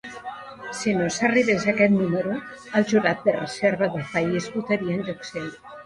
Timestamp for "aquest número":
1.75-2.35